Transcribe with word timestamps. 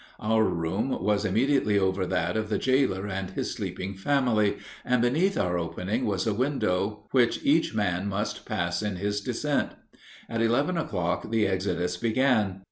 Our 0.19 0.45
room 0.45 0.89
was 1.03 1.25
immediately 1.25 1.77
over 1.77 2.07
that 2.07 2.35
of 2.35 2.49
the 2.49 2.57
jailer 2.57 3.05
and 3.05 3.29
his 3.29 3.53
sleeping 3.53 3.93
family, 3.93 4.57
and 4.83 4.99
beneath 4.99 5.37
our 5.37 5.59
opening 5.59 6.05
was 6.07 6.25
a 6.25 6.33
window, 6.33 7.03
which 7.11 7.39
each 7.43 7.75
man 7.75 8.07
must 8.09 8.43
pass 8.43 8.81
in 8.81 8.95
his 8.95 9.21
descent. 9.21 9.73
At 10.27 10.41
eleven 10.41 10.75
o'clock 10.75 11.29
the 11.29 11.45
exodus 11.45 11.97
began. 11.97 12.59